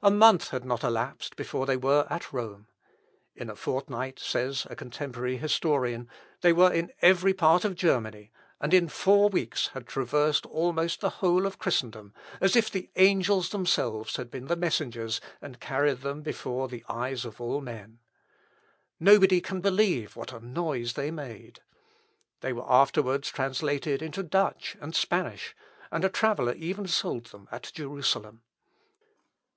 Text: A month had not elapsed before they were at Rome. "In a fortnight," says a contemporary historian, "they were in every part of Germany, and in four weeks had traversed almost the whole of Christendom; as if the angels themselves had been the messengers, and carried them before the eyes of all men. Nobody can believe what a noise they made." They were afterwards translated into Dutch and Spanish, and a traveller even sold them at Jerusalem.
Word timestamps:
A 0.00 0.12
month 0.12 0.50
had 0.50 0.64
not 0.64 0.84
elapsed 0.84 1.34
before 1.34 1.66
they 1.66 1.76
were 1.76 2.06
at 2.08 2.32
Rome. 2.32 2.68
"In 3.34 3.50
a 3.50 3.56
fortnight," 3.56 4.20
says 4.20 4.64
a 4.70 4.76
contemporary 4.76 5.38
historian, 5.38 6.08
"they 6.40 6.52
were 6.52 6.72
in 6.72 6.92
every 7.02 7.34
part 7.34 7.64
of 7.64 7.74
Germany, 7.74 8.30
and 8.60 8.72
in 8.72 8.88
four 8.88 9.28
weeks 9.28 9.66
had 9.74 9.88
traversed 9.88 10.46
almost 10.46 11.00
the 11.00 11.10
whole 11.18 11.46
of 11.46 11.58
Christendom; 11.58 12.14
as 12.40 12.54
if 12.54 12.70
the 12.70 12.90
angels 12.94 13.50
themselves 13.50 14.14
had 14.14 14.30
been 14.30 14.44
the 14.44 14.54
messengers, 14.54 15.20
and 15.42 15.58
carried 15.58 16.02
them 16.02 16.22
before 16.22 16.68
the 16.68 16.84
eyes 16.88 17.24
of 17.24 17.40
all 17.40 17.60
men. 17.60 17.98
Nobody 19.00 19.40
can 19.40 19.60
believe 19.60 20.14
what 20.14 20.32
a 20.32 20.38
noise 20.38 20.92
they 20.92 21.10
made." 21.10 21.58
They 22.40 22.52
were 22.52 22.72
afterwards 22.72 23.30
translated 23.30 24.00
into 24.00 24.22
Dutch 24.22 24.76
and 24.80 24.94
Spanish, 24.94 25.56
and 25.90 26.04
a 26.04 26.08
traveller 26.08 26.52
even 26.52 26.86
sold 26.86 27.24
them 27.24 27.48
at 27.50 27.72
Jerusalem. 27.74 28.42